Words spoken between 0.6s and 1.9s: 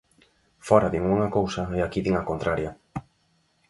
Fóra din unha cousa e